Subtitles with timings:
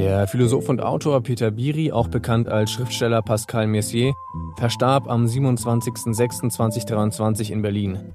[0.00, 4.14] Der Philosoph und Autor Peter Biri, auch bekannt als Schriftsteller Pascal Messier,
[4.56, 8.14] verstarb am 27.06.2023 in Berlin.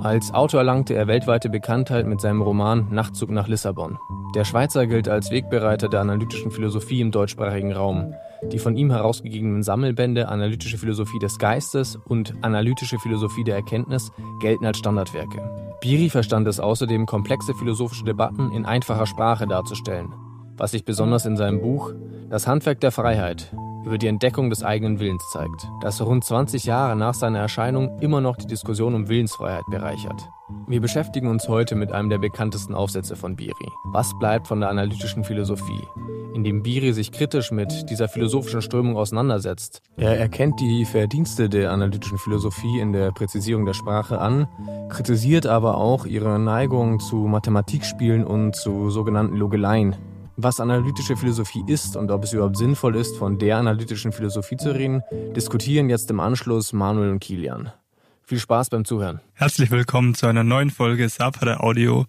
[0.00, 3.96] Als Autor erlangte er weltweite Bekanntheit mit seinem Roman Nachtzug nach Lissabon.
[4.34, 8.12] Der Schweizer gilt als Wegbereiter der analytischen Philosophie im deutschsprachigen Raum.
[8.50, 14.10] Die von ihm herausgegebenen Sammelbände Analytische Philosophie des Geistes und Analytische Philosophie der Erkenntnis
[14.40, 15.48] gelten als Standardwerke.
[15.80, 20.12] Biri verstand es außerdem, komplexe philosophische Debatten in einfacher Sprache darzustellen
[20.60, 21.94] was sich besonders in seinem Buch
[22.28, 23.50] Das Handwerk der Freiheit
[23.84, 28.20] über die Entdeckung des eigenen Willens zeigt, das rund 20 Jahre nach seiner Erscheinung immer
[28.20, 30.28] noch die Diskussion um Willensfreiheit bereichert.
[30.68, 33.70] Wir beschäftigen uns heute mit einem der bekanntesten Aufsätze von Biri.
[33.86, 35.82] Was bleibt von der analytischen Philosophie?
[36.34, 39.80] In dem Biri sich kritisch mit dieser philosophischen Strömung auseinandersetzt.
[39.96, 44.46] Er erkennt die Verdienste der analytischen Philosophie in der Präzisierung der Sprache an,
[44.90, 49.96] kritisiert aber auch ihre Neigung zu Mathematikspielen und zu sogenannten Logeleien,
[50.42, 54.74] was analytische Philosophie ist und ob es überhaupt sinnvoll ist, von der analytischen Philosophie zu
[54.74, 55.02] reden,
[55.36, 57.72] diskutieren jetzt im Anschluss Manuel und Kilian.
[58.22, 59.20] Viel Spaß beim Zuhören.
[59.34, 62.06] Herzlich willkommen zu einer neuen Folge Sapere Audio.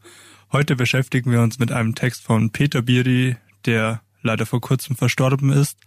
[0.52, 5.52] Heute beschäftigen wir uns mit einem Text von Peter Biri, der leider vor kurzem verstorben
[5.52, 5.78] ist.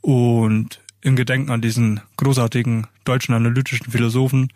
[0.00, 4.52] Und im Gedenken an diesen großartigen deutschen analytischen Philosophen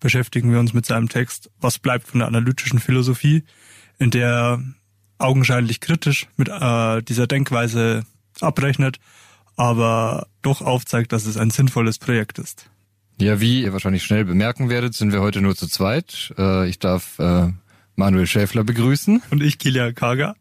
[0.00, 3.44] beschäftigen wir uns mit seinem Text Was bleibt von der analytischen Philosophie,
[3.98, 4.60] in der
[5.18, 8.04] augenscheinlich kritisch mit äh, dieser Denkweise
[8.40, 8.98] abrechnet,
[9.56, 12.70] aber doch aufzeigt, dass es ein sinnvolles Projekt ist.
[13.18, 16.34] Ja, wie ihr wahrscheinlich schnell bemerken werdet, sind wir heute nur zu zweit.
[16.36, 17.48] Äh, ich darf äh,
[17.94, 19.22] Manuel Schäfler begrüßen.
[19.30, 20.36] Und ich, Kilian Kaga.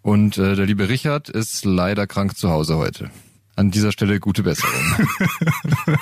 [0.00, 3.10] Und äh, der liebe Richard ist leider krank zu Hause heute.
[3.56, 4.74] An dieser Stelle gute Besserung.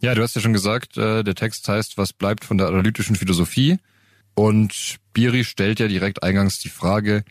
[0.00, 3.16] ja, du hast ja schon gesagt, äh, der Text heißt, was bleibt von der analytischen
[3.16, 3.78] Philosophie?
[4.38, 7.24] Und Biri stellt ja direkt eingangs die Frage,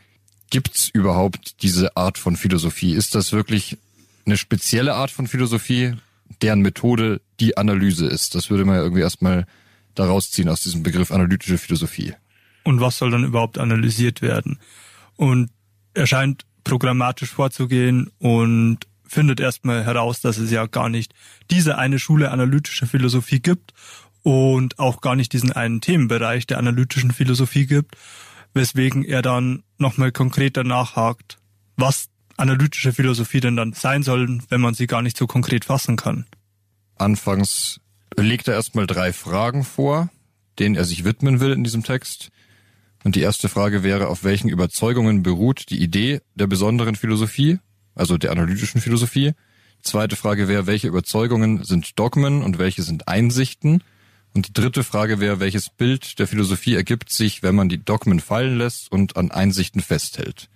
[0.49, 2.91] gibt's überhaupt diese Art von Philosophie?
[2.91, 3.77] Ist das wirklich
[4.25, 5.93] eine spezielle Art von Philosophie,
[6.41, 8.35] deren Methode die Analyse ist?
[8.35, 9.47] Das würde man ja irgendwie erstmal
[9.95, 12.13] daraus ziehen aus diesem Begriff analytische Philosophie.
[12.65, 14.59] Und was soll dann überhaupt analysiert werden?
[15.15, 15.49] Und
[15.93, 21.13] er scheint programmatisch vorzugehen und findet erstmal heraus, dass es ja gar nicht
[21.51, 23.73] diese eine Schule analytischer Philosophie gibt
[24.23, 27.95] und auch gar nicht diesen einen Themenbereich der analytischen Philosophie gibt,
[28.53, 31.38] weswegen er dann nochmal konkreter nachhakt,
[31.75, 35.95] was analytische Philosophie denn dann sein soll, wenn man sie gar nicht so konkret fassen
[35.95, 36.25] kann.
[36.95, 37.79] Anfangs
[38.16, 40.09] legt er erstmal drei Fragen vor,
[40.59, 42.29] denen er sich widmen will in diesem Text.
[43.03, 47.59] Und die erste Frage wäre, auf welchen Überzeugungen beruht die Idee der besonderen Philosophie,
[47.95, 49.33] also der analytischen Philosophie?
[49.81, 53.83] Zweite Frage wäre, welche Überzeugungen sind Dogmen und welche sind Einsichten?
[54.37, 58.19] Und die dritte Frage wäre, welches Bild der Philosophie ergibt sich, wenn man die Dogmen
[58.19, 60.47] fallen lässt und an Einsichten festhält?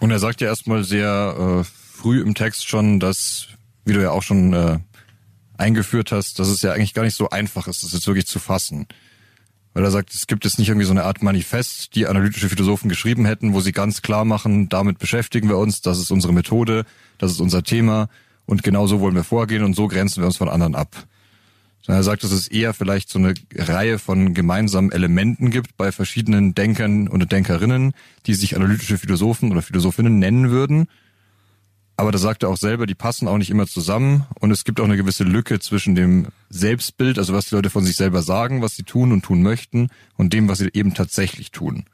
[0.00, 3.46] Und er sagt ja erstmal sehr äh, früh im Text schon, dass,
[3.84, 4.80] wie du ja auch schon äh,
[5.56, 8.40] eingeführt hast, dass es ja eigentlich gar nicht so einfach ist, das jetzt wirklich zu
[8.40, 8.88] fassen.
[9.74, 12.88] Weil er sagt, es gibt jetzt nicht irgendwie so eine Art Manifest, die analytische Philosophen
[12.88, 16.84] geschrieben hätten, wo sie ganz klar machen, damit beschäftigen wir uns, das ist unsere Methode,
[17.18, 18.08] das ist unser Thema
[18.44, 21.06] und genau so wollen wir vorgehen und so grenzen wir uns von anderen ab
[21.84, 25.92] sondern er sagt, dass es eher vielleicht so eine Reihe von gemeinsamen Elementen gibt bei
[25.92, 27.92] verschiedenen Denkern und Denkerinnen,
[28.26, 30.86] die sich analytische Philosophen oder Philosophinnen nennen würden.
[31.96, 34.80] Aber da sagt er auch selber, die passen auch nicht immer zusammen und es gibt
[34.80, 38.62] auch eine gewisse Lücke zwischen dem Selbstbild, also was die Leute von sich selber sagen,
[38.62, 41.84] was sie tun und tun möchten und dem, was sie eben tatsächlich tun.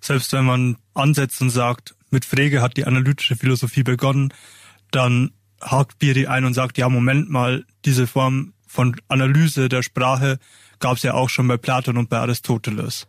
[0.00, 4.34] Selbst wenn man ansetzt und sagt, mit Frege hat die analytische Philosophie begonnen,
[4.90, 10.38] dann hakt Biri ein und sagt, ja, Moment mal, diese Form von Analyse der Sprache
[10.78, 13.06] gab es ja auch schon bei Platon und bei Aristoteles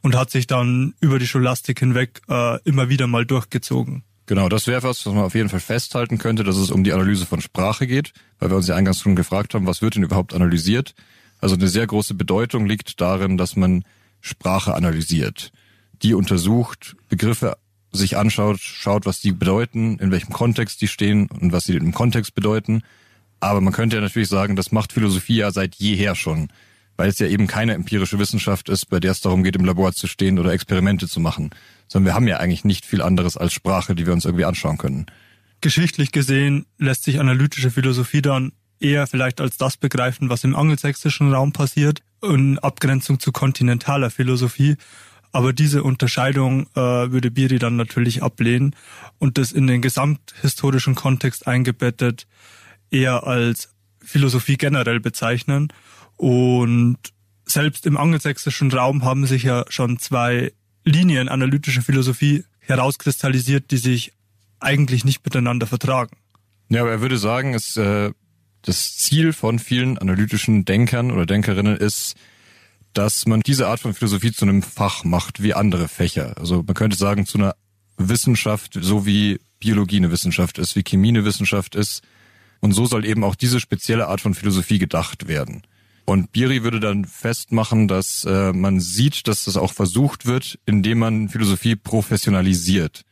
[0.00, 4.04] und hat sich dann über die Scholastik hinweg äh, immer wieder mal durchgezogen.
[4.24, 6.94] Genau, das wäre was, was man auf jeden Fall festhalten könnte, dass es um die
[6.94, 10.02] Analyse von Sprache geht, weil wir uns ja eingangs schon gefragt haben, was wird denn
[10.02, 10.94] überhaupt analysiert?
[11.40, 13.84] Also eine sehr große Bedeutung liegt darin, dass man
[14.22, 15.52] Sprache analysiert,
[16.02, 17.58] die untersucht, Begriffe
[17.90, 21.92] sich anschaut, schaut, was die bedeuten, in welchem Kontext die stehen und was sie im
[21.92, 22.82] Kontext bedeuten
[23.42, 26.48] aber man könnte ja natürlich sagen, das macht Philosophie ja seit jeher schon,
[26.96, 29.92] weil es ja eben keine empirische Wissenschaft ist, bei der es darum geht, im Labor
[29.92, 31.50] zu stehen oder Experimente zu machen,
[31.88, 34.78] sondern wir haben ja eigentlich nicht viel anderes als Sprache, die wir uns irgendwie anschauen
[34.78, 35.06] können.
[35.60, 41.32] Geschichtlich gesehen lässt sich analytische Philosophie dann eher vielleicht als das begreifen, was im angelsächsischen
[41.32, 44.76] Raum passiert, in Abgrenzung zu kontinentaler Philosophie.
[45.32, 48.76] Aber diese Unterscheidung äh, würde Biri dann natürlich ablehnen
[49.18, 52.28] und das in den gesamthistorischen Kontext eingebettet
[52.92, 55.68] eher als Philosophie generell bezeichnen.
[56.16, 56.98] Und
[57.46, 60.52] selbst im angelsächsischen Raum haben sich ja schon zwei
[60.84, 64.12] Linien analytische Philosophie herauskristallisiert, die sich
[64.60, 66.16] eigentlich nicht miteinander vertragen.
[66.68, 68.12] Ja, aber er würde sagen, es, äh,
[68.62, 72.14] das Ziel von vielen analytischen Denkern oder Denkerinnen ist,
[72.94, 76.36] dass man diese Art von Philosophie zu einem Fach macht, wie andere Fächer.
[76.38, 77.54] Also man könnte sagen, zu einer
[77.96, 82.02] Wissenschaft, so wie Biologie eine Wissenschaft ist, wie Chemie eine Wissenschaft ist.
[82.62, 85.62] Und so soll eben auch diese spezielle Art von Philosophie gedacht werden.
[86.04, 91.00] Und Biri würde dann festmachen, dass äh, man sieht, dass das auch versucht wird, indem
[91.00, 93.02] man Philosophie professionalisiert.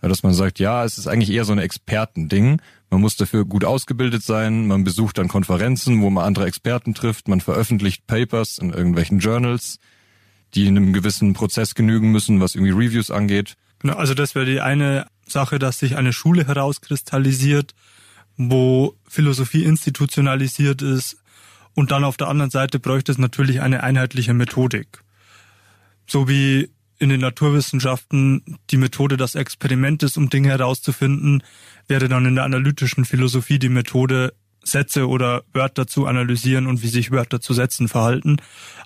[0.00, 2.60] Ja, dass man sagt, ja, es ist eigentlich eher so ein Expertending.
[2.90, 7.26] Man muss dafür gut ausgebildet sein, man besucht dann Konferenzen, wo man andere Experten trifft,
[7.26, 9.78] man veröffentlicht Papers in irgendwelchen Journals,
[10.54, 13.54] die in einem gewissen Prozess genügen müssen, was irgendwie Reviews angeht.
[13.80, 17.74] Genau, also das wäre die eine Sache, dass sich eine Schule herauskristallisiert,
[18.36, 21.18] wo Philosophie institutionalisiert ist,
[21.74, 25.02] und dann auf der anderen Seite bräuchte es natürlich eine einheitliche Methodik.
[26.06, 31.42] So wie in den Naturwissenschaften die Methode das Experiment ist, um Dinge herauszufinden,
[31.88, 36.88] wäre dann in der analytischen Philosophie die Methode, Sätze oder Wörter zu analysieren und wie
[36.88, 38.38] sich Wörter zu Sätzen verhalten.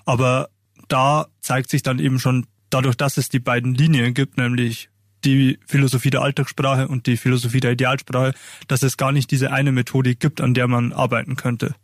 [0.05, 0.49] Aber
[0.89, 4.89] da zeigt sich dann eben schon dadurch, dass es die beiden Linien gibt, nämlich
[5.25, 8.33] die Philosophie der Alltagssprache und die Philosophie der Idealsprache,
[8.67, 11.75] dass es gar nicht diese eine Methodik gibt, an der man arbeiten könnte.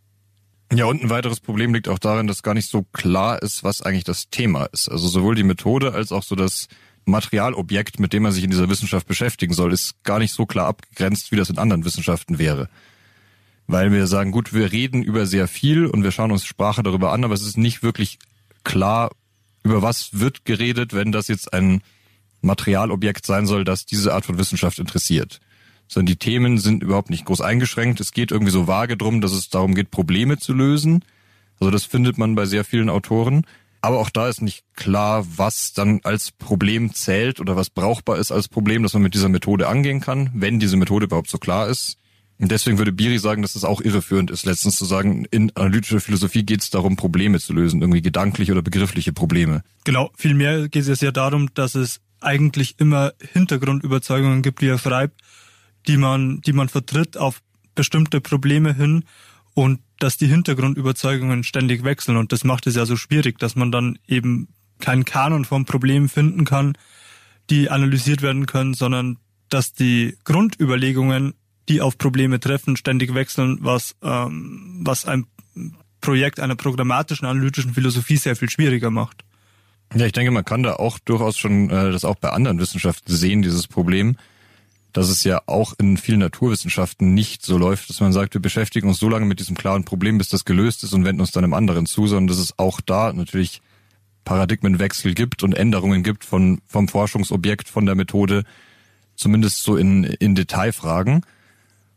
[0.74, 3.82] Ja, und ein weiteres Problem liegt auch darin, dass gar nicht so klar ist, was
[3.82, 4.90] eigentlich das Thema ist.
[4.90, 6.68] Also sowohl die Methode als auch so das
[7.06, 10.68] Materialobjekt, mit dem man sich in dieser Wissenschaft beschäftigen soll, ist gar nicht so klar
[10.68, 12.68] abgegrenzt, wie das in anderen Wissenschaften wäre.
[13.68, 17.14] Weil wir sagen, gut, wir reden über sehr viel und wir schauen uns Sprache darüber
[17.14, 18.18] an, aber es ist nicht wirklich
[18.64, 19.12] klar,
[19.64, 21.82] über was wird geredet, wenn das jetzt ein
[22.46, 25.40] Materialobjekt sein soll, das diese Art von Wissenschaft interessiert
[25.88, 28.00] sondern die Themen sind überhaupt nicht groß eingeschränkt.
[28.00, 31.04] Es geht irgendwie so vage drum, dass es darum geht, Probleme zu lösen.
[31.60, 33.46] Also das findet man bei sehr vielen Autoren.
[33.82, 38.32] Aber auch da ist nicht klar, was dann als Problem zählt oder was brauchbar ist
[38.32, 41.68] als Problem, dass man mit dieser Methode angehen kann, wenn diese Methode überhaupt so klar
[41.68, 41.98] ist.
[42.40, 46.02] Und deswegen würde Biri sagen, dass es auch irreführend ist, letztens zu sagen, in analytischer
[46.02, 49.64] Philosophie geht es darum, Probleme zu lösen, irgendwie gedankliche oder begriffliche Probleme.
[49.86, 55.22] Genau, vielmehr geht es ja darum, dass es eigentlich immer Hintergrundüberzeugungen gibt, wie er schreibt,
[55.88, 57.42] die man, die man vertritt auf
[57.76, 59.04] bestimmte Probleme hin
[59.54, 63.72] und dass die Hintergrundüberzeugungen ständig wechseln und das macht es ja so schwierig, dass man
[63.72, 66.78] dann eben keinen Kanon von Problemen finden kann,
[67.50, 69.18] die analysiert werden können, sondern
[69.50, 71.34] dass die Grundüberlegungen,
[71.70, 75.28] die auf Probleme treffen, ständig wechseln, was, ähm, was ein
[76.02, 79.24] Projekt einer programmatischen analytischen Philosophie sehr viel schwieriger macht.
[79.96, 83.14] Ja, ich denke, man kann da auch durchaus schon äh, das auch bei anderen Wissenschaften
[83.14, 84.18] sehen, dieses Problem
[84.96, 88.88] dass es ja auch in vielen Naturwissenschaften nicht so läuft, dass man sagt, wir beschäftigen
[88.88, 91.44] uns so lange mit diesem klaren Problem, bis das gelöst ist und wenden uns dann
[91.44, 93.62] einem anderen zu, sondern dass es auch da natürlich
[94.24, 98.46] Paradigmenwechsel gibt und Änderungen gibt von, vom Forschungsobjekt, von der Methode,
[99.18, 101.26] zumindest so in, in Detailfragen.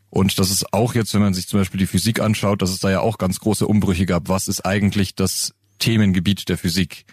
[0.09, 2.79] Und dass es auch jetzt, wenn man sich zum Beispiel die Physik anschaut, dass es
[2.79, 4.27] da ja auch ganz große Umbrüche gab.
[4.27, 7.05] Was ist eigentlich das Themengebiet der Physik?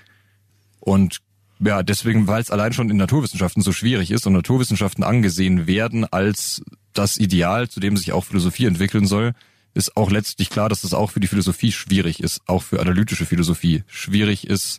[0.86, 1.18] Und
[1.58, 6.04] ja, deswegen, weil es allein schon in Naturwissenschaften so schwierig ist und Naturwissenschaften angesehen werden
[6.04, 6.62] als
[6.92, 9.32] das Ideal, zu dem sich auch Philosophie entwickeln soll,
[9.74, 12.78] ist auch letztlich klar, dass es das auch für die Philosophie schwierig ist, auch für
[12.78, 14.78] analytische Philosophie schwierig ist,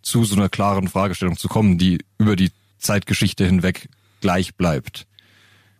[0.00, 3.88] zu so einer klaren Fragestellung zu kommen, die über die Zeitgeschichte hinweg
[4.20, 5.07] gleich bleibt.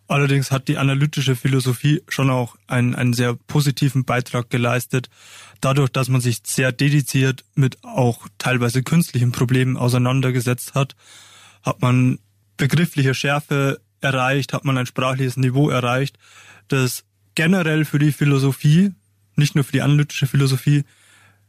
[0.09, 5.07] Allerdings hat die analytische Philosophie schon auch einen, einen sehr positiven Beitrag geleistet,
[5.61, 10.95] dadurch, dass man sich sehr dediziert mit auch teilweise künstlichen Problemen auseinandergesetzt hat,
[11.61, 12.17] hat man
[12.57, 16.17] begriffliche Schärfe erreicht, hat man ein sprachliches Niveau erreicht,
[16.69, 17.03] das
[17.35, 18.91] generell für die Philosophie,
[19.35, 20.85] nicht nur für die analytische Philosophie,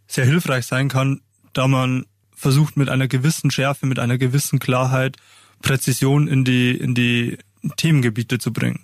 [0.06, 1.22] sehr hilfreich sein kann,
[1.54, 2.04] da man
[2.36, 5.16] versucht mit einer gewissen Schärfe, mit einer gewissen Klarheit
[5.62, 7.38] Präzision in die, in die
[7.76, 8.80] Themengebiete zu bringen.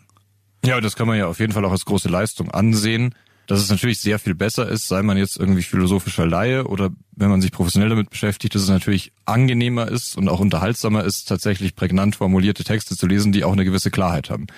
[0.65, 3.15] Ja, das kann man ja auf jeden Fall auch als große Leistung ansehen.
[3.47, 7.31] Dass es natürlich sehr viel besser ist, sei man jetzt irgendwie philosophischer Laie oder wenn
[7.31, 11.77] man sich professionell damit beschäftigt, dass es natürlich angenehmer ist und auch unterhaltsamer ist, tatsächlich
[11.77, 14.49] prägnant formulierte Texte zu lesen, die auch eine gewisse Klarheit haben.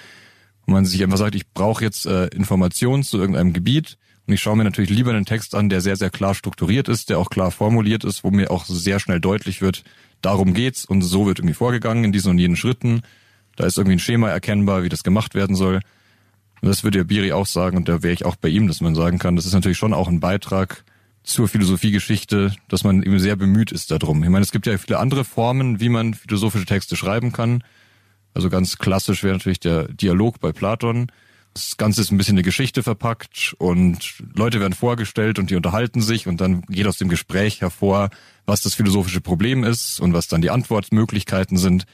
[0.65, 4.41] Und man sich einfach sagt, ich brauche jetzt äh, Informationen zu irgendeinem Gebiet und ich
[4.41, 7.29] schaue mir natürlich lieber einen Text an, der sehr, sehr klar strukturiert ist, der auch
[7.29, 9.85] klar formuliert ist, wo mir auch sehr schnell deutlich wird,
[10.23, 13.03] darum geht's und so wird irgendwie vorgegangen in diesen und jenen Schritten
[13.59, 15.81] da ist irgendwie ein Schema erkennbar, wie das gemacht werden soll.
[16.61, 18.81] Und das würde ja Biri auch sagen, und da wäre ich auch bei ihm, dass
[18.81, 20.85] man sagen kann, das ist natürlich schon auch ein Beitrag
[21.25, 24.23] zur Philosophiegeschichte, dass man eben sehr bemüht ist darum.
[24.23, 27.65] Ich meine, es gibt ja viele andere Formen, wie man philosophische Texte schreiben kann.
[28.33, 31.11] Also ganz klassisch wäre natürlich der Dialog bei Platon.
[31.55, 36.01] Das Ganze ist ein bisschen eine Geschichte verpackt und Leute werden vorgestellt und die unterhalten
[36.01, 38.11] sich und dann geht aus dem Gespräch hervor,
[38.47, 41.87] was das philosophische Problem ist und was dann die Antwortmöglichkeiten sind.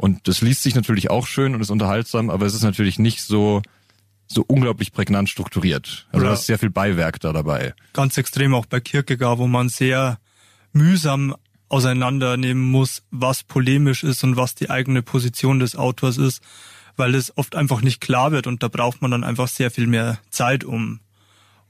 [0.00, 3.22] Und das liest sich natürlich auch schön und ist unterhaltsam, aber es ist natürlich nicht
[3.22, 3.60] so,
[4.26, 6.08] so unglaublich prägnant strukturiert.
[6.10, 7.74] Also da ist sehr viel Beiwerk da dabei.
[7.92, 10.18] Ganz extrem auch bei Kierkegaard, wo man sehr
[10.72, 11.36] mühsam
[11.68, 16.40] auseinandernehmen muss, was polemisch ist und was die eigene Position des Autors ist,
[16.96, 19.86] weil es oft einfach nicht klar wird und da braucht man dann einfach sehr viel
[19.86, 21.00] mehr Zeit, um,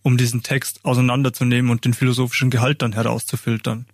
[0.02, 3.86] um diesen Text auseinanderzunehmen und den philosophischen Gehalt dann herauszufiltern.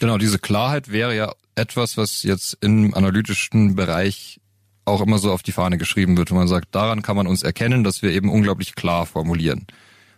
[0.00, 4.40] Genau, diese Klarheit wäre ja etwas, was jetzt im analytischen Bereich
[4.84, 7.42] auch immer so auf die Fahne geschrieben wird, wo man sagt, daran kann man uns
[7.42, 9.66] erkennen, dass wir eben unglaublich klar formulieren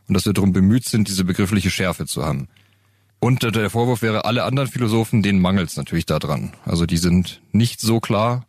[0.07, 2.49] und dass wir darum bemüht sind, diese begriffliche Schärfe zu haben.
[3.21, 6.53] Und der Vorwurf wäre, alle anderen Philosophen, denen mangelt es natürlich daran.
[6.65, 8.47] Also die sind nicht so klar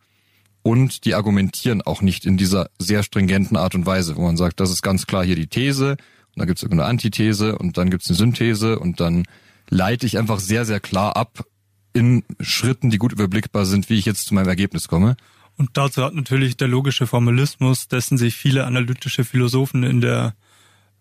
[0.62, 4.60] und die argumentieren auch nicht in dieser sehr stringenten Art und Weise, wo man sagt,
[4.60, 6.00] das ist ganz klar hier die These und
[6.36, 9.26] dann gibt es irgendeine Antithese und dann gibt es eine Synthese und dann
[9.70, 11.46] leite ich einfach sehr, sehr klar ab
[11.94, 15.18] in Schritten, die gut überblickbar sind, wie ich jetzt zu meinem Ergebnis komme.
[15.58, 20.34] Und dazu hat natürlich der logische Formalismus, dessen sich viele analytische Philosophen in der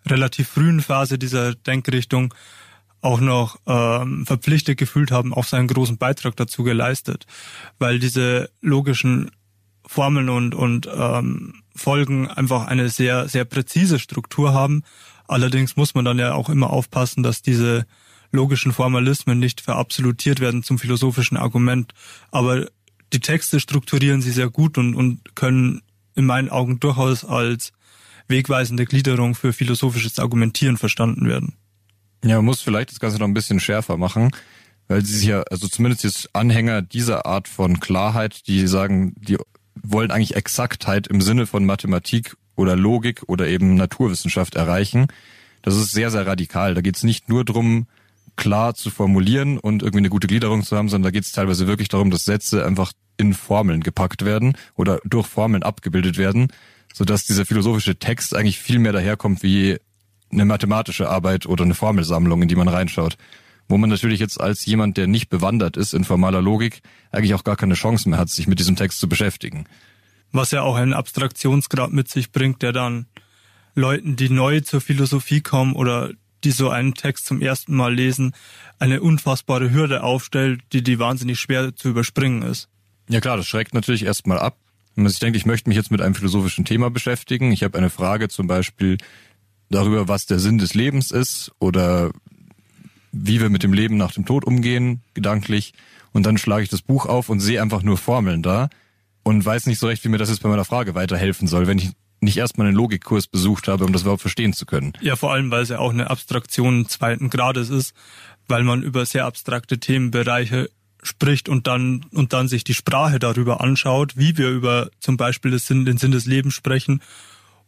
[0.07, 2.35] relativ frühen Phase dieser Denkrichtung
[3.01, 7.27] auch noch ähm, verpflichtet gefühlt haben, auch seinen großen Beitrag dazu geleistet,
[7.79, 9.31] weil diese logischen
[9.87, 14.83] Formeln und, und ähm, Folgen einfach eine sehr, sehr präzise Struktur haben.
[15.29, 17.87] Allerdings muss man dann ja auch immer aufpassen, dass diese
[18.33, 21.93] logischen Formalismen nicht verabsolutiert werden zum philosophischen Argument.
[22.31, 22.67] Aber
[23.13, 25.83] die Texte strukturieren sie sehr gut und, und können
[26.15, 27.73] in meinen Augen durchaus als
[28.27, 31.55] wegweisende Gliederung für philosophisches Argumentieren verstanden werden.
[32.25, 34.31] Ja, man muss vielleicht das Ganze noch ein bisschen schärfer machen,
[34.89, 39.39] weil sie sich ja, also zumindest jetzt Anhänger dieser Art von Klarheit, die sagen, die
[39.83, 45.07] wollen eigentlich Exaktheit im Sinne von Mathematik oder Logik oder eben Naturwissenschaft erreichen.
[45.63, 46.75] Das ist sehr, sehr radikal.
[46.75, 47.87] Da geht es nicht nur drum,
[48.39, 51.67] klar zu formulieren und irgendwie eine gute Gliederung zu haben, sondern da geht es teilweise
[51.67, 56.49] wirklich darum, dass Sätze einfach in Formeln gepackt werden oder durch Formeln abgebildet werden,
[56.95, 59.77] sodass dieser philosophische Text eigentlich viel mehr daherkommt wie
[60.31, 63.17] eine mathematische Arbeit oder eine Formelsammlung, in die man reinschaut.
[63.69, 66.81] Wo man natürlich jetzt als jemand, der nicht bewandert ist in formaler Logik,
[67.11, 69.67] eigentlich auch gar keine Chance mehr hat, sich mit diesem Text zu beschäftigen.
[70.33, 73.07] Was ja auch einen Abstraktionsgrad mit sich bringt, der dann
[73.75, 76.13] Leuten, die neu zur Philosophie kommen oder
[76.45, 78.33] die so einen Text zum ersten Mal lesen,
[78.79, 82.69] eine unfassbare Hürde aufstellt, die die wahnsinnig schwer zu überspringen ist.
[83.09, 84.57] Ja klar, das schreckt natürlich erstmal ab.
[84.95, 87.79] Wenn man sich denkt, ich möchte mich jetzt mit einem philosophischen Thema beschäftigen, ich habe
[87.79, 88.99] eine Frage zum Beispiel
[89.71, 92.11] darüber, was der Sinn des Lebens ist oder
[93.13, 95.73] wie wir mit dem Leben nach dem Tod umgehen, gedanklich,
[96.13, 98.71] und dann schlage ich das Buch auf und sehe einfach nur Formeln da
[99.23, 101.79] und weiß nicht so recht, wie mir das jetzt bei meiner Frage weiterhelfen soll, wenn
[101.79, 104.93] ich nicht erstmal einen Logikkurs besucht habe, um das überhaupt verstehen zu können.
[105.01, 107.95] Ja, vor allem, weil es ja auch eine Abstraktion zweiten Grades ist,
[108.49, 110.71] weil man über sehr abstrakte Themenbereiche
[111.03, 115.53] spricht und dann und dann sich die Sprache darüber anschaut, wie wir über zum Beispiel
[115.53, 117.03] das Sinn, den Sinn des Lebens sprechen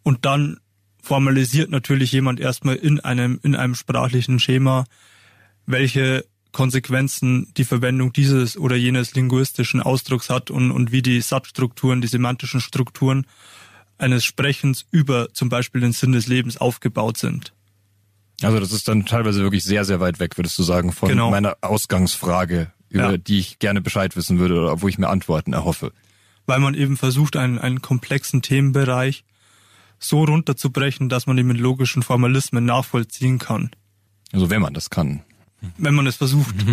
[0.02, 0.58] und dann
[1.02, 4.84] formalisiert natürlich jemand erstmal in einem in einem sprachlichen Schema,
[5.66, 12.00] welche Konsequenzen die Verwendung dieses oder jenes linguistischen Ausdrucks hat und, und wie die Satzstrukturen,
[12.00, 13.26] die semantischen Strukturen
[14.00, 17.52] eines Sprechens über zum Beispiel den Sinn des Lebens aufgebaut sind.
[18.42, 21.30] Also das ist dann teilweise wirklich sehr, sehr weit weg, würdest du sagen, von genau.
[21.30, 23.16] meiner Ausgangsfrage, über ja.
[23.16, 25.92] die ich gerne Bescheid wissen würde oder wo ich mir Antworten erhoffe.
[26.46, 29.24] Weil man eben versucht, einen, einen komplexen Themenbereich
[29.98, 33.70] so runterzubrechen, dass man ihn mit logischen Formalismen nachvollziehen kann.
[34.32, 35.22] Also wenn man das kann.
[35.76, 36.54] Wenn man es versucht.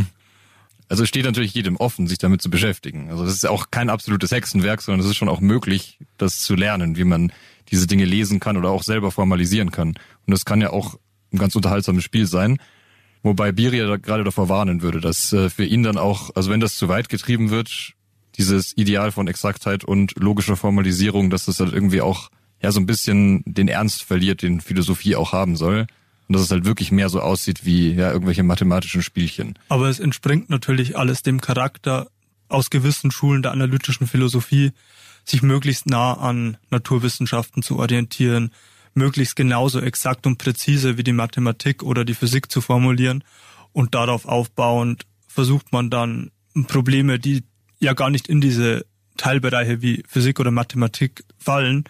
[0.90, 3.10] Also es steht natürlich jedem offen, sich damit zu beschäftigen.
[3.10, 6.56] Also das ist auch kein absolutes Hexenwerk, sondern es ist schon auch möglich, das zu
[6.56, 7.32] lernen, wie man
[7.70, 9.90] diese Dinge lesen kann oder auch selber formalisieren kann.
[9.90, 10.98] Und das kann ja auch
[11.34, 12.58] ein ganz unterhaltsames Spiel sein.
[13.24, 16.62] Wobei Biri ja gerade davor warnen würde, dass äh, für ihn dann auch, also wenn
[16.62, 17.94] das zu weit getrieben wird,
[18.38, 22.30] dieses Ideal von Exaktheit und logischer Formalisierung, dass das halt irgendwie auch
[22.62, 25.88] ja so ein bisschen den Ernst verliert, den Philosophie auch haben soll.
[26.28, 29.58] Und dass es halt wirklich mehr so aussieht wie ja irgendwelche mathematischen Spielchen.
[29.70, 32.08] Aber es entspringt natürlich alles dem Charakter
[32.50, 34.72] aus gewissen Schulen der analytischen Philosophie,
[35.24, 38.52] sich möglichst nah an Naturwissenschaften zu orientieren,
[38.94, 43.24] möglichst genauso exakt und präzise wie die Mathematik oder die Physik zu formulieren
[43.74, 46.32] und darauf aufbauend versucht man dann
[46.68, 47.44] Probleme, die
[47.80, 48.86] ja gar nicht in diese
[49.18, 51.84] Teilbereiche wie Physik oder Mathematik fallen,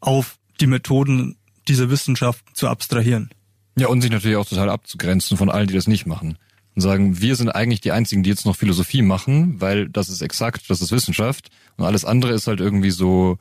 [0.00, 1.36] auf die Methoden
[1.68, 3.30] dieser Wissenschaften zu abstrahieren.
[3.78, 6.38] Ja, und sich natürlich auch total abzugrenzen von allen, die das nicht machen.
[6.74, 10.22] Und sagen, wir sind eigentlich die einzigen, die jetzt noch Philosophie machen, weil das ist
[10.22, 11.48] exakt, das ist Wissenschaft.
[11.76, 13.38] Und alles andere ist halt irgendwie so,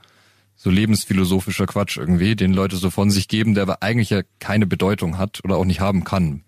[0.55, 4.65] so lebensphilosophischer Quatsch irgendwie, den Leute so von sich geben, der aber eigentlich ja keine
[4.65, 6.43] Bedeutung hat oder auch nicht haben kann.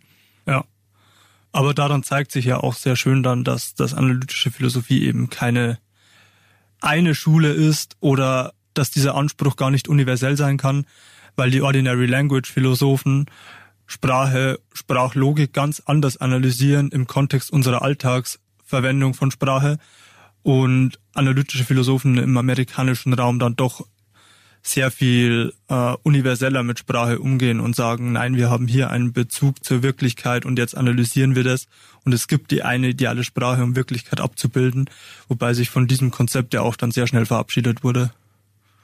[0.45, 0.65] Ja.
[1.51, 5.79] Aber daran zeigt sich ja auch sehr schön dann, dass das analytische Philosophie eben keine
[6.81, 10.85] eine Schule ist oder dass dieser Anspruch gar nicht universell sein kann,
[11.35, 13.25] weil die Ordinary Language Philosophen
[13.87, 19.79] Sprache, Sprachlogik ganz anders analysieren im Kontext unserer Alltagsverwendung von Sprache
[20.43, 23.85] und analytische Philosophen im amerikanischen Raum dann doch
[24.61, 29.63] sehr viel äh, universeller mit Sprache umgehen und sagen, nein, wir haben hier einen Bezug
[29.63, 31.67] zur Wirklichkeit und jetzt analysieren wir das
[32.03, 34.89] und es gibt die eine ideale Sprache, um Wirklichkeit abzubilden,
[35.29, 38.11] wobei sich von diesem Konzept ja auch dann sehr schnell verabschiedet wurde.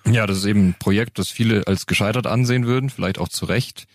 [0.06, 3.46] Ja, das ist eben ein Projekt, das viele als gescheitert ansehen würden, vielleicht auch zu
[3.46, 3.88] Recht.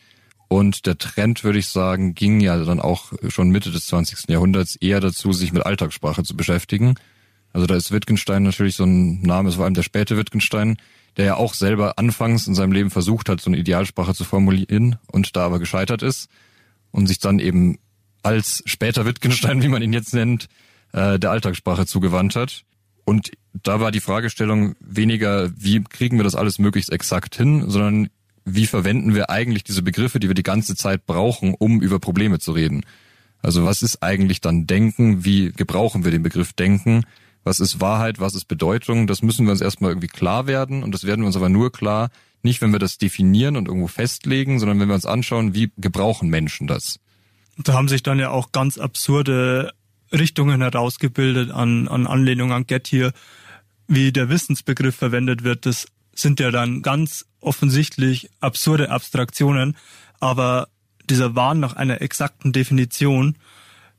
[0.49, 4.31] Und der Trend, würde ich sagen, ging ja dann auch schon Mitte des 20.
[4.31, 6.95] Jahrhunderts eher dazu, sich mit Alltagssprache zu beschäftigen.
[7.52, 10.78] Also da ist Wittgenstein natürlich so ein Name, es war allem der späte Wittgenstein,
[11.17, 14.97] der ja auch selber anfangs in seinem Leben versucht hat, so eine Idealsprache zu formulieren
[15.11, 16.28] und da aber gescheitert ist
[16.93, 17.78] und sich dann eben
[18.23, 20.49] als später Wittgenstein, wie man ihn jetzt nennt,
[20.93, 22.64] äh, der Alltagssprache zugewandt hat.
[23.05, 28.11] Und da war die Fragestellung weniger, wie kriegen wir das alles möglichst exakt hin, sondern
[28.55, 32.38] wie verwenden wir eigentlich diese Begriffe, die wir die ganze Zeit brauchen, um über Probleme
[32.38, 32.85] zu reden.
[33.43, 35.25] Also was ist eigentlich dann Denken?
[35.25, 37.05] Wie gebrauchen wir den Begriff Denken?
[37.45, 38.21] Was ist Wahrheit?
[38.21, 39.07] Was ist Bedeutung?
[39.07, 40.83] Das müssen wir uns erstmal irgendwie klar werden.
[40.83, 42.11] Und das werden wir uns aber nur klar,
[42.43, 46.28] nicht wenn wir das definieren und irgendwo festlegen, sondern wenn wir uns anschauen, wie gebrauchen
[46.28, 47.00] Menschen das.
[47.57, 49.73] Da haben sich dann ja auch ganz absurde
[50.12, 53.12] Richtungen herausgebildet an, an Anlehnung an Get hier,
[53.88, 55.67] wie der Wissensbegriff verwendet wird.
[55.67, 59.76] Das sind ja dann ganz offensichtlich absurde Abstraktionen,
[60.21, 60.68] aber
[61.09, 63.37] dieser Wahn nach einer exakten Definition,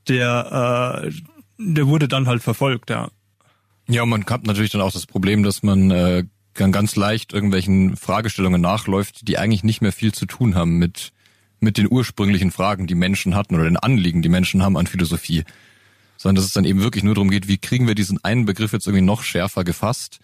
[0.08, 1.12] der, äh,
[1.58, 3.10] der wurde dann halt verfolgt, ja.
[3.88, 8.60] Ja, man hat natürlich dann auch das Problem, dass man äh, ganz leicht irgendwelchen Fragestellungen
[8.60, 11.12] nachläuft, die eigentlich nicht mehr viel zu tun haben mit,
[11.58, 15.44] mit den ursprünglichen Fragen, die Menschen hatten oder den Anliegen, die Menschen haben an Philosophie.
[16.16, 18.72] Sondern dass es dann eben wirklich nur darum geht, wie kriegen wir diesen einen Begriff
[18.72, 20.20] jetzt irgendwie noch schärfer gefasst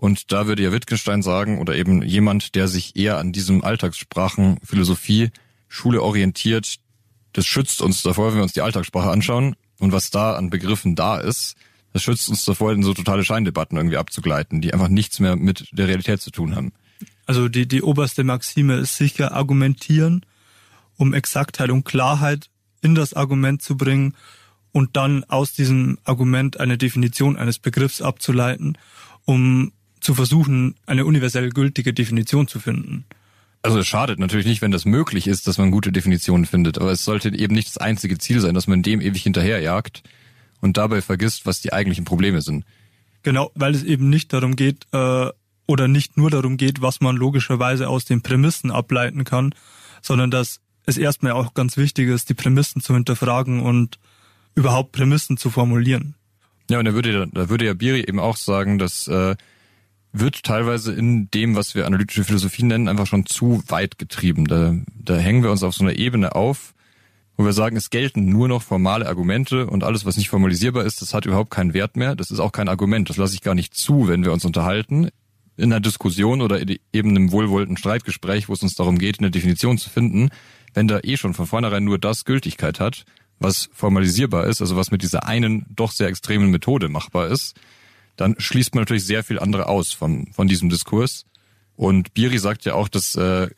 [0.00, 4.58] und da würde ja Wittgenstein sagen, oder eben jemand, der sich eher an diesem Alltagssprachen,
[4.64, 5.28] Philosophie,
[5.68, 6.76] Schule orientiert,
[7.34, 10.96] das schützt uns davor, wenn wir uns die Alltagssprache anschauen und was da an Begriffen
[10.96, 11.54] da ist,
[11.92, 15.68] das schützt uns davor, in so totale Scheindebatten irgendwie abzugleiten, die einfach nichts mehr mit
[15.72, 16.72] der Realität zu tun haben.
[17.26, 20.24] Also die, die oberste Maxime ist sicher argumentieren,
[20.96, 22.48] um Exaktheit und Klarheit
[22.80, 24.14] in das Argument zu bringen
[24.72, 28.78] und dann aus diesem Argument eine Definition eines Begriffs abzuleiten,
[29.26, 33.04] um zu versuchen, eine universell gültige Definition zu finden.
[33.62, 36.92] Also es schadet natürlich nicht, wenn das möglich ist, dass man gute Definitionen findet, aber
[36.92, 40.02] es sollte eben nicht das einzige Ziel sein, dass man dem ewig hinterherjagt
[40.60, 42.64] und dabei vergisst, was die eigentlichen Probleme sind.
[43.22, 45.28] Genau, weil es eben nicht darum geht, äh,
[45.66, 49.54] oder nicht nur darum geht, was man logischerweise aus den Prämissen ableiten kann,
[50.00, 53.98] sondern dass es erstmal auch ganz wichtig ist, die Prämissen zu hinterfragen und
[54.54, 56.14] überhaupt Prämissen zu formulieren.
[56.70, 59.36] Ja, und da würde, da würde ja Biri eben auch sagen, dass äh,
[60.12, 64.46] wird teilweise in dem, was wir analytische Philosophie nennen, einfach schon zu weit getrieben.
[64.46, 66.74] Da, da hängen wir uns auf so einer Ebene auf,
[67.36, 71.00] wo wir sagen, es gelten nur noch formale Argumente und alles, was nicht formalisierbar ist,
[71.00, 72.16] das hat überhaupt keinen Wert mehr.
[72.16, 73.08] Das ist auch kein Argument.
[73.08, 75.10] Das lasse ich gar nicht zu, wenn wir uns unterhalten.
[75.56, 79.78] In einer Diskussion oder eben einem wohlwollenden Streitgespräch, wo es uns darum geht, eine Definition
[79.78, 80.30] zu finden,
[80.74, 83.04] wenn da eh schon von vornherein nur das Gültigkeit hat,
[83.38, 87.54] was formalisierbar ist, also was mit dieser einen doch sehr extremen Methode machbar ist,
[88.16, 91.24] dann schließt man natürlich sehr viel andere aus von, von diesem Diskurs.
[91.76, 93.48] Und Biri sagt ja auch, das äh,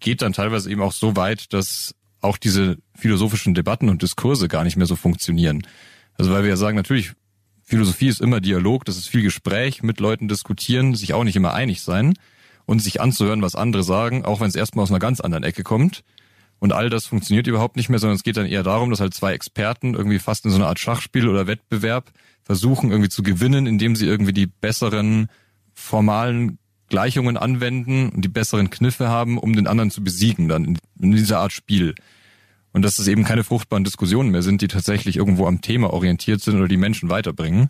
[0.00, 4.64] geht dann teilweise eben auch so weit, dass auch diese philosophischen Debatten und Diskurse gar
[4.64, 5.66] nicht mehr so funktionieren.
[6.14, 7.12] Also weil wir ja sagen, natürlich,
[7.64, 11.54] Philosophie ist immer Dialog, das ist viel Gespräch, mit Leuten diskutieren, sich auch nicht immer
[11.54, 12.14] einig sein
[12.66, 15.62] und sich anzuhören, was andere sagen, auch wenn es erstmal aus einer ganz anderen Ecke
[15.62, 16.04] kommt.
[16.58, 19.14] Und all das funktioniert überhaupt nicht mehr, sondern es geht dann eher darum, dass halt
[19.14, 22.12] zwei Experten irgendwie fast in so einer Art Schachspiel oder Wettbewerb
[22.44, 25.28] versuchen irgendwie zu gewinnen, indem sie irgendwie die besseren
[25.74, 30.78] formalen Gleichungen anwenden und die besseren Kniffe haben, um den anderen zu besiegen dann in,
[31.00, 31.94] in dieser Art Spiel.
[32.72, 36.42] Und dass es eben keine fruchtbaren Diskussionen mehr sind, die tatsächlich irgendwo am Thema orientiert
[36.42, 37.68] sind oder die Menschen weiterbringen.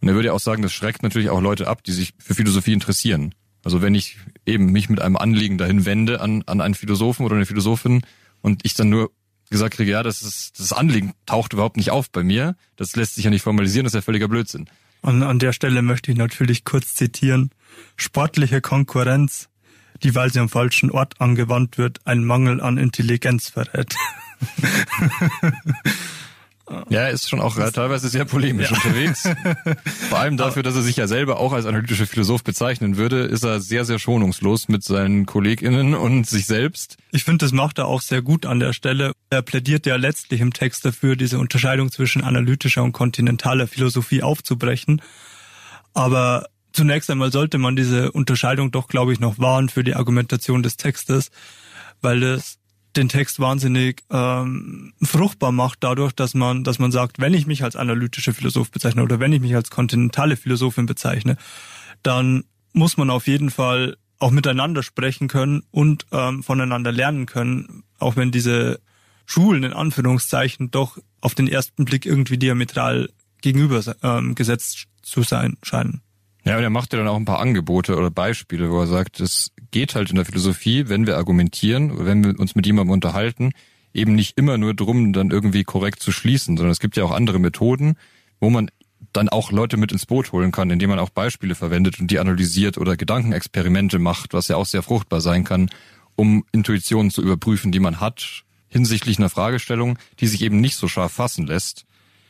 [0.00, 2.34] Und er würde ja auch sagen, das schreckt natürlich auch Leute ab, die sich für
[2.34, 3.34] Philosophie interessieren.
[3.64, 7.36] Also wenn ich eben mich mit einem Anliegen dahin wende an, an einen Philosophen oder
[7.36, 8.02] eine Philosophin
[8.40, 9.10] und ich dann nur
[9.50, 12.56] gesagt kriege, ja, das ist, das Anliegen taucht überhaupt nicht auf bei mir.
[12.76, 14.68] Das lässt sich ja nicht formalisieren, das ist ja völliger Blödsinn.
[15.02, 17.50] Und an der Stelle möchte ich natürlich kurz zitieren.
[17.96, 19.48] Sportliche Konkurrenz,
[20.02, 23.94] die, weil sie am falschen Ort angewandt wird, einen Mangel an Intelligenz verrät.
[26.88, 28.76] Ja, er ist schon auch teilweise sehr polemisch ja.
[28.76, 29.28] unterwegs.
[30.08, 33.44] Vor allem dafür, dass er sich ja selber auch als analytischer Philosoph bezeichnen würde, ist
[33.44, 36.96] er sehr, sehr schonungslos mit seinen KollegInnen und sich selbst.
[37.12, 39.12] Ich finde, das macht er auch sehr gut an der Stelle.
[39.30, 45.02] Er plädiert ja letztlich im Text dafür, diese Unterscheidung zwischen analytischer und kontinentaler Philosophie aufzubrechen.
[45.94, 50.64] Aber zunächst einmal sollte man diese Unterscheidung doch, glaube ich, noch wahren für die Argumentation
[50.64, 51.30] des Textes,
[52.00, 52.58] weil es
[52.96, 57.62] den Text wahnsinnig ähm, fruchtbar macht dadurch, dass man, dass man sagt, wenn ich mich
[57.62, 61.36] als analytischer Philosoph bezeichne oder wenn ich mich als kontinentale Philosophin bezeichne,
[62.02, 67.84] dann muss man auf jeden Fall auch miteinander sprechen können und ähm, voneinander lernen können,
[67.98, 68.80] auch wenn diese
[69.26, 73.10] Schulen in Anführungszeichen doch auf den ersten Blick irgendwie diametral
[73.42, 76.00] gegenüber ähm, gesetzt zu sein scheinen.
[76.46, 79.18] Ja, und er macht ja dann auch ein paar Angebote oder Beispiele, wo er sagt,
[79.18, 83.50] es geht halt in der Philosophie, wenn wir argumentieren wenn wir uns mit jemandem unterhalten,
[83.92, 87.10] eben nicht immer nur drum, dann irgendwie korrekt zu schließen, sondern es gibt ja auch
[87.10, 87.96] andere Methoden,
[88.38, 88.70] wo man
[89.12, 92.20] dann auch Leute mit ins Boot holen kann, indem man auch Beispiele verwendet und die
[92.20, 95.68] analysiert oder Gedankenexperimente macht, was ja auch sehr fruchtbar sein kann,
[96.14, 100.86] um Intuitionen zu überprüfen, die man hat hinsichtlich einer Fragestellung, die sich eben nicht so
[100.86, 101.86] scharf fassen lässt.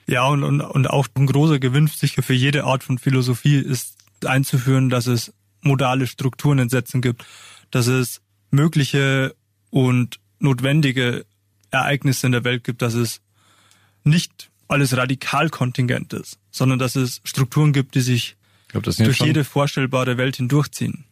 [0.06, 3.95] Ja, und, und, und auch ein großer Gewinn sicher für jede Art von Philosophie ist
[4.24, 7.24] einzuführen, dass es modale Strukturen in Sätzen gibt,
[7.70, 9.34] dass es mögliche
[9.70, 11.26] und notwendige
[11.70, 13.20] Ereignisse in der Welt gibt, dass es
[14.04, 18.36] nicht alles radikal kontingent ist, sondern dass es Strukturen gibt, die sich
[18.68, 21.04] glaub, durch jede vorstellbare Welt hindurchziehen.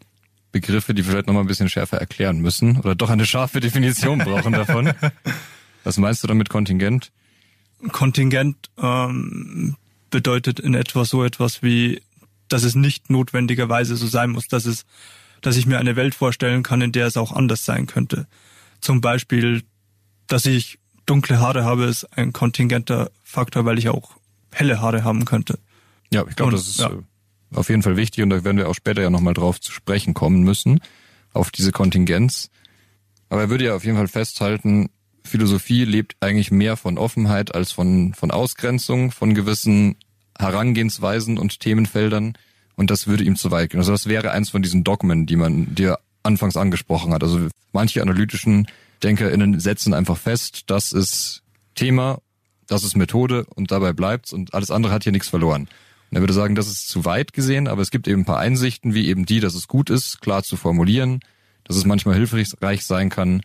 [0.53, 4.19] Begriffe, die wir vielleicht nochmal ein bisschen schärfer erklären müssen oder doch eine scharfe Definition
[4.21, 4.93] brauchen davon.
[5.85, 7.11] Was meinst du damit Kontingent?
[7.91, 9.77] Kontingent ähm,
[10.11, 12.01] bedeutet in etwa so etwas wie
[12.49, 14.85] dass es nicht notwendigerweise so sein muss, dass es,
[15.41, 18.27] dass ich mir eine Welt vorstellen kann, in der es auch anders sein könnte.
[18.81, 19.63] Zum Beispiel,
[20.27, 24.17] dass ich dunkle Haare habe, ist ein kontingenter Faktor, weil ich auch
[24.53, 25.59] helle Haare haben könnte.
[26.13, 26.91] Ja, ich glaube, das ist ja.
[26.91, 27.03] Äh,
[27.55, 30.15] auf jeden Fall wichtig und da werden wir auch später ja nochmal drauf zu sprechen
[30.15, 30.81] kommen müssen,
[31.33, 32.51] auf diese Kontingenz.
[33.29, 34.91] Aber er würde ja auf jeden Fall festhalten,
[35.25, 39.97] Philosophie lebt eigentlich mehr von Offenheit als von, von Ausgrenzung, von gewissen
[40.39, 42.35] Herangehensweisen und Themenfeldern
[42.77, 43.81] und das würde ihm zu weit gehen.
[43.81, 47.23] Also das wäre eins von diesen Dogmen, die man dir anfangs angesprochen hat.
[47.23, 48.67] Also manche analytischen
[49.03, 51.43] DenkerInnen setzen einfach fest, das ist
[51.75, 52.19] Thema,
[52.67, 55.69] das ist Methode und dabei bleibt's und alles andere hat hier nichts verloren.
[56.11, 58.39] Und er würde sagen, das ist zu weit gesehen, aber es gibt eben ein paar
[58.39, 61.21] Einsichten, wie eben die, dass es gut ist, klar zu formulieren,
[61.65, 63.43] dass es manchmal hilfreich sein kann,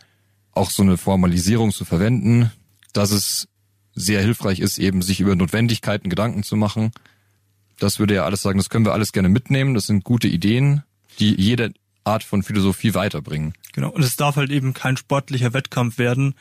[0.53, 2.51] auch so eine Formalisierung zu verwenden,
[2.93, 3.47] dass es
[3.99, 6.91] sehr hilfreich ist, eben sich über Notwendigkeiten Gedanken zu machen.
[7.79, 9.73] Das würde ja alles sagen, das können wir alles gerne mitnehmen.
[9.73, 10.83] Das sind gute Ideen,
[11.19, 13.53] die jede Art von Philosophie weiterbringen.
[13.73, 13.89] Genau.
[13.89, 16.35] Und es darf halt eben kein sportlicher Wettkampf werden,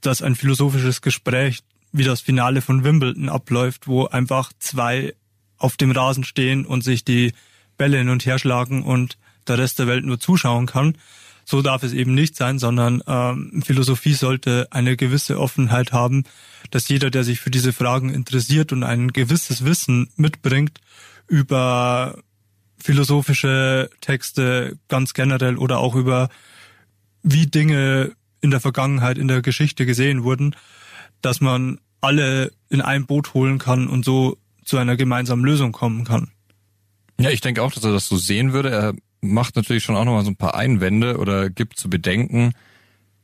[0.00, 1.62] dass ein philosophisches Gespräch
[1.92, 5.14] wie das Finale von Wimbledon abläuft, wo einfach zwei
[5.56, 7.32] auf dem Rasen stehen und sich die
[7.78, 9.16] Bälle hin und her schlagen und
[9.48, 10.96] der Rest der Welt nur zuschauen kann,
[11.44, 16.24] so darf es eben nicht sein, sondern ähm, Philosophie sollte eine gewisse Offenheit haben,
[16.70, 20.80] dass jeder, der sich für diese Fragen interessiert und ein gewisses Wissen mitbringt
[21.28, 22.18] über
[22.78, 26.28] philosophische Texte ganz generell oder auch über
[27.22, 30.54] wie Dinge in der Vergangenheit, in der Geschichte gesehen wurden,
[31.22, 36.04] dass man alle in ein Boot holen kann und so zu einer gemeinsamen Lösung kommen
[36.04, 36.30] kann.
[37.18, 38.70] Ja, ich denke auch, dass er das so sehen würde.
[38.70, 42.52] Er macht natürlich schon auch nochmal so ein paar Einwände oder gibt zu bedenken,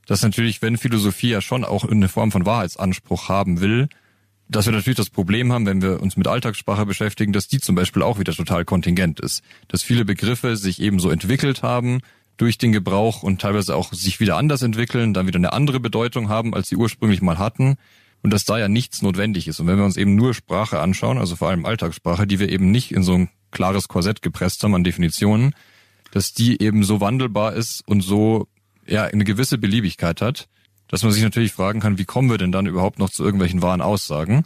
[0.07, 3.89] dass natürlich, wenn Philosophie ja schon auch eine Form von Wahrheitsanspruch haben will,
[4.49, 7.75] dass wir natürlich das Problem haben, wenn wir uns mit Alltagssprache beschäftigen, dass die zum
[7.75, 9.43] Beispiel auch wieder total kontingent ist.
[9.69, 12.01] Dass viele Begriffe sich eben so entwickelt haben
[12.37, 16.29] durch den Gebrauch und teilweise auch sich wieder anders entwickeln, dann wieder eine andere Bedeutung
[16.29, 17.77] haben, als sie ursprünglich mal hatten.
[18.23, 19.59] Und dass da ja nichts notwendig ist.
[19.59, 22.71] Und wenn wir uns eben nur Sprache anschauen, also vor allem Alltagssprache, die wir eben
[22.71, 25.55] nicht in so ein klares Korsett gepresst haben an Definitionen,
[26.13, 28.47] dass die eben so wandelbar ist und so
[28.87, 30.49] ja eine gewisse Beliebigkeit hat,
[30.89, 33.63] dass man sich natürlich fragen kann, wie kommen wir denn dann überhaupt noch zu irgendwelchen
[33.63, 34.45] wahren Aussagen?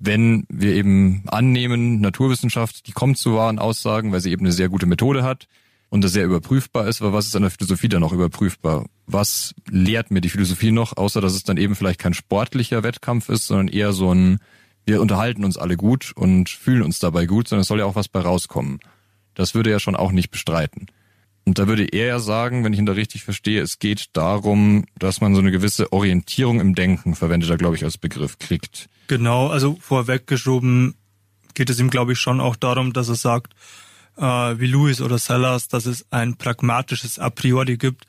[0.00, 4.68] Wenn wir eben annehmen, Naturwissenschaft, die kommt zu wahren Aussagen, weil sie eben eine sehr
[4.68, 5.46] gute Methode hat
[5.88, 8.86] und das sehr überprüfbar ist, aber was ist an der Philosophie dann noch überprüfbar?
[9.06, 13.28] Was lehrt mir die Philosophie noch, außer dass es dann eben vielleicht kein sportlicher Wettkampf
[13.28, 14.38] ist, sondern eher so ein,
[14.84, 17.96] wir unterhalten uns alle gut und fühlen uns dabei gut, sondern es soll ja auch
[17.96, 18.80] was bei rauskommen.
[19.34, 20.86] Das würde er schon auch nicht bestreiten.
[21.48, 24.84] Und da würde er ja sagen, wenn ich ihn da richtig verstehe, es geht darum,
[24.98, 28.90] dass man so eine gewisse Orientierung im Denken, verwendet er, glaube ich, als Begriff, kriegt.
[29.06, 30.94] Genau, also vorweggeschoben
[31.54, 33.54] geht es ihm, glaube ich, schon auch darum, dass er sagt,
[34.18, 38.04] äh, wie Lewis oder Sellers, dass es ein pragmatisches A priori gibt.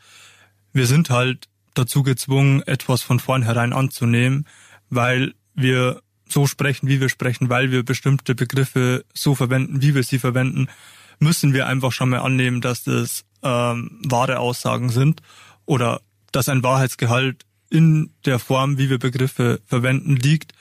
[0.74, 4.48] Wir sind halt dazu gezwungen, etwas von vornherein anzunehmen,
[4.90, 10.04] weil wir so sprechen, wie wir sprechen, weil wir bestimmte Begriffe so verwenden, wie wir
[10.04, 10.68] sie verwenden
[11.20, 15.22] müssen wir einfach schon mal annehmen, dass das ähm, wahre Aussagen sind
[15.66, 20.54] oder dass ein Wahrheitsgehalt in der Form, wie wir Begriffe verwenden, liegt.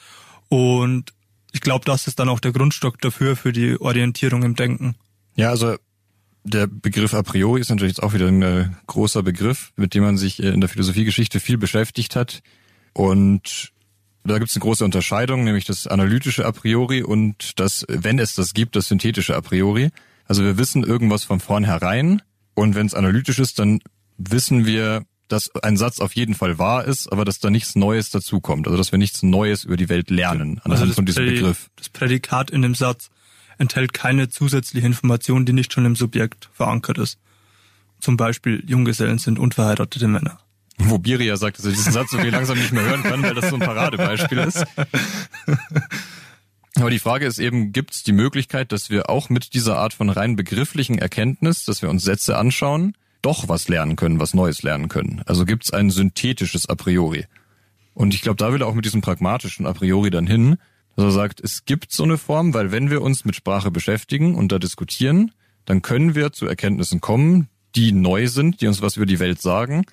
[0.49, 1.13] Und
[1.53, 4.95] ich glaube, das ist dann auch der Grundstock dafür, für die Orientierung im Denken.
[5.35, 5.77] Ja, also
[6.45, 10.03] der Begriff a priori ist natürlich jetzt auch wieder ein äh, großer Begriff, mit dem
[10.03, 12.43] man sich äh, in der Philosophiegeschichte viel beschäftigt hat.
[12.93, 13.73] Und
[14.25, 18.35] da gibt es eine große Unterscheidung, nämlich das analytische a priori und das, wenn es
[18.35, 19.91] das gibt, das synthetische a priori.
[20.27, 22.23] Also wir wissen irgendwas von vornherein
[22.59, 23.79] und wenn es analytisch ist, dann
[24.17, 28.11] wissen wir, dass ein Satz auf jeden Fall wahr ist, aber dass da nichts Neues
[28.11, 28.67] dazukommt.
[28.67, 31.71] Also dass wir nichts Neues über die Welt lernen anhand also von diesem Prädi Begriff.
[31.77, 33.11] Das Prädikat in dem Satz
[33.59, 37.19] enthält keine zusätzliche Information, die nicht schon im Subjekt verankert ist.
[38.01, 40.41] Zum Beispiel Junggesellen sind unverheiratete Männer.
[40.79, 43.23] Wo Biri ja sagt, dass er diesen Satz so viel langsam nicht mehr hören kann,
[43.23, 44.65] weil das so ein Paradebeispiel ist.
[46.77, 49.95] Aber die Frage ist eben, gibt es die Möglichkeit, dass wir auch mit dieser Art
[49.95, 54.63] von rein begrifflichen Erkenntnis, dass wir uns Sätze anschauen, doch was lernen können, was Neues
[54.63, 55.23] lernen können?
[55.27, 57.27] Also gibt es ein synthetisches A priori?
[57.95, 60.57] Und ich glaube, da will er auch mit diesem pragmatischen A priori dann hin,
[60.95, 64.35] dass er sagt, es gibt so eine Form, weil wenn wir uns mit Sprache beschäftigen
[64.35, 65.33] und da diskutieren,
[65.65, 69.41] dann können wir zu Erkenntnissen kommen, die neu sind, die uns was über die Welt
[69.43, 69.85] sagen,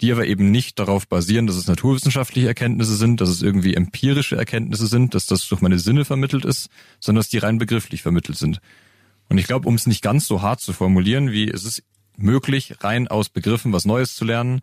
[0.00, 4.36] die aber eben nicht darauf basieren, dass es naturwissenschaftliche Erkenntnisse sind, dass es irgendwie empirische
[4.36, 6.68] Erkenntnisse sind, dass das durch meine Sinne vermittelt ist,
[7.00, 8.60] sondern dass die rein begrifflich vermittelt sind.
[9.28, 11.82] Und ich glaube, um es nicht ganz so hart zu formulieren, wie es ist
[12.16, 14.60] möglich, rein aus Begriffen was Neues zu lernen,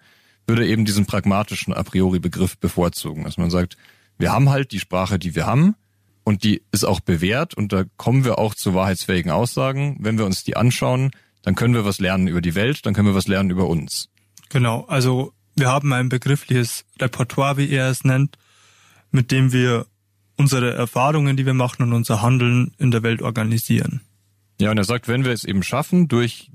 [0.47, 3.77] würde eben diesen pragmatischen a priori Begriff bevorzugen, dass man sagt,
[4.17, 5.75] wir haben halt die Sprache, die wir haben,
[6.23, 9.97] und die ist auch bewährt und da kommen wir auch zu wahrheitsfähigen Aussagen.
[9.99, 11.11] Wenn wir uns die anschauen,
[11.43, 14.09] dann können wir was lernen über die Welt, dann können wir was lernen über uns.
[14.49, 18.37] Genau, also wir haben ein begriffliches Repertoire, wie er es nennt,
[19.11, 19.85] mit dem wir
[20.37, 24.01] unsere Erfahrungen, die wir machen und unser Handeln in der Welt organisieren.
[24.59, 26.51] Ja, und er sagt, wenn wir es eben schaffen, durch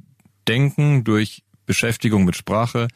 [0.48, 2.88] Denken, durch Beschäftigung mit Sprache,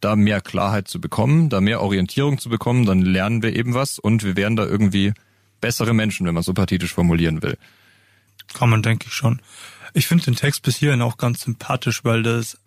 [0.00, 3.98] da mehr Klarheit zu bekommen, da mehr Orientierung zu bekommen, dann lernen wir eben was
[3.98, 5.12] und wir werden da irgendwie
[5.60, 7.58] bessere Menschen, wenn man so pathetisch formulieren will.
[8.54, 9.40] Kann man, denke ich schon.
[9.92, 12.58] Ich finde den Text bis hierhin auch ganz sympathisch, weil das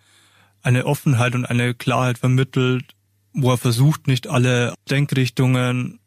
[0.64, 2.96] eine Offenheit und eine Klarheit vermittelt,
[3.34, 6.00] wo er versucht, nicht alle Denkrichtungen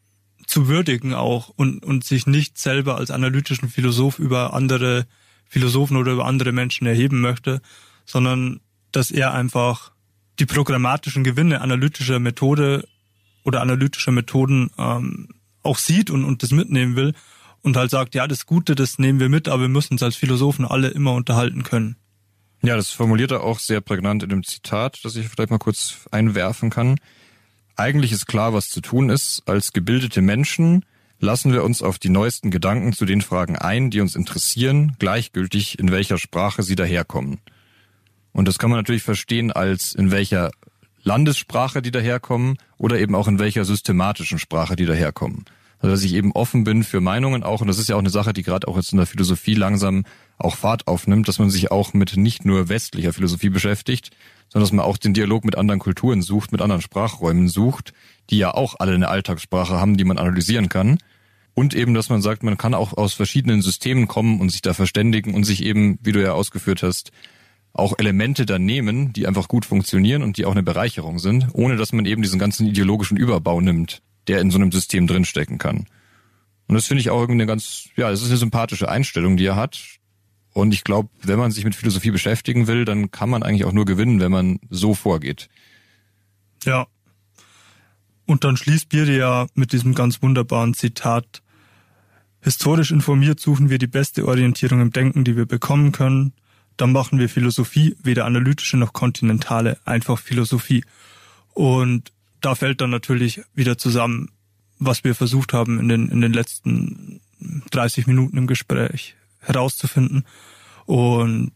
[0.47, 5.07] zu würdigen auch und, und sich nicht selber als analytischen Philosoph über andere
[5.49, 7.61] Philosophen oder über andere Menschen erheben möchte,
[8.05, 8.61] sondern
[8.92, 9.92] dass er einfach
[10.38, 12.87] die programmatischen Gewinne analytischer Methode
[13.45, 15.29] oder analytischer Methoden ähm,
[15.62, 17.14] auch sieht und, und das mitnehmen will
[17.62, 20.16] und halt sagt, ja, das Gute, das nehmen wir mit, aber wir müssen uns als
[20.16, 21.97] Philosophen alle immer unterhalten können.
[22.62, 26.07] Ja, das formuliert er auch sehr prägnant in dem Zitat, das ich vielleicht mal kurz
[26.11, 26.99] einwerfen kann.
[27.77, 29.42] Eigentlich ist klar, was zu tun ist.
[29.47, 30.85] Als gebildete Menschen
[31.19, 35.79] lassen wir uns auf die neuesten Gedanken zu den Fragen ein, die uns interessieren, gleichgültig
[35.79, 37.40] in welcher Sprache sie daherkommen.
[38.33, 40.51] Und das kann man natürlich verstehen als in welcher
[41.03, 45.45] Landessprache die daherkommen oder eben auch in welcher systematischen Sprache die daherkommen.
[45.79, 48.11] Also dass ich eben offen bin für Meinungen auch, und das ist ja auch eine
[48.11, 50.05] Sache, die gerade auch jetzt in der Philosophie langsam
[50.39, 54.11] auch Fahrt aufnimmt, dass man sich auch mit nicht nur westlicher Philosophie beschäftigt,
[54.49, 57.93] sondern dass man auch den Dialog mit anderen Kulturen sucht, mit anderen Sprachräumen sucht,
[58.31, 60.99] die ja auch alle eine Alltagssprache haben, die man analysieren kann.
[61.55, 64.75] Und eben, dass man sagt, man kann auch aus verschiedenen Systemen kommen und sich da
[64.75, 67.12] verständigen und sich eben, wie du ja ausgeführt hast,
[67.73, 71.77] auch Elemente dann nehmen, die einfach gut funktionieren und die auch eine Bereicherung sind, ohne
[71.77, 75.87] dass man eben diesen ganzen ideologischen Überbau nimmt, der in so einem System drinstecken kann.
[76.69, 79.47] Und das finde ich auch irgendwie eine ganz, ja, das ist eine sympathische Einstellung, die
[79.47, 79.81] er hat.
[80.53, 83.73] Und ich glaube, wenn man sich mit Philosophie beschäftigen will, dann kann man eigentlich auch
[83.73, 85.49] nur gewinnen, wenn man so vorgeht.
[86.65, 86.87] Ja.
[88.25, 91.43] Und dann schließt Bierde ja mit diesem ganz wunderbaren Zitat.
[92.41, 96.33] Historisch informiert suchen wir die beste Orientierung im Denken, die wir bekommen können.
[96.77, 100.85] Dann machen wir Philosophie, weder analytische noch kontinentale, einfach Philosophie.
[101.55, 104.31] Und da fällt dann natürlich wieder zusammen,
[104.79, 107.20] was wir versucht haben in den, in den letzten
[107.70, 110.25] 30 Minuten im Gespräch herauszufinden.
[110.85, 111.53] Und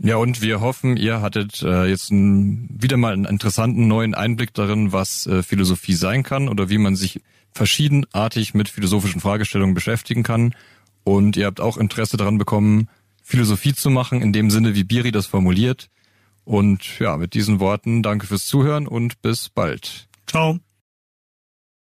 [0.00, 4.54] ja, und wir hoffen, ihr hattet äh, jetzt ein, wieder mal einen interessanten neuen Einblick
[4.54, 7.20] darin, was äh, Philosophie sein kann oder wie man sich
[7.52, 10.54] verschiedenartig mit philosophischen Fragestellungen beschäftigen kann.
[11.02, 12.88] Und ihr habt auch Interesse daran bekommen,
[13.24, 15.90] Philosophie zu machen, in dem Sinne, wie Biri das formuliert.
[16.48, 20.08] Und ja, mit diesen Worten danke fürs Zuhören und bis bald.
[20.26, 20.58] Ciao.